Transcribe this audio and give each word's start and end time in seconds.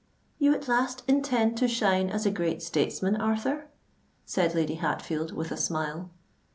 "You 0.39 0.51
at 0.55 0.67
last 0.67 1.03
intend 1.07 1.57
to 1.57 1.67
shine 1.67 2.09
as 2.09 2.25
a 2.25 2.31
great 2.31 2.63
statesman, 2.63 3.17
Arthur?" 3.17 3.67
said 4.25 4.55
Lady 4.55 4.73
Hatfield, 4.81 5.31
with 5.31 5.51
a 5.51 5.57
smile. 5.57 6.09